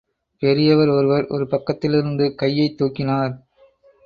[0.41, 3.33] பெரியவர் ஒருவர் ஒரு பக்கத்திலிருந்து கையைத் தூக்கினார்.